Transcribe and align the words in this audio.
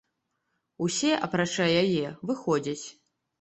Усе, 0.85 1.11
апрача 1.27 1.67
яе, 1.83 2.07
выходзяць. 2.31 2.85